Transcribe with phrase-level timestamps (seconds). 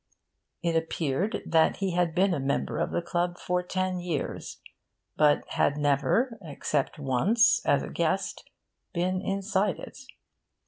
[0.63, 4.59] It appeared that he had been a member of the club for ten years,
[5.15, 8.49] but had never (except once, as a guest)
[8.95, 9.99] been inside it.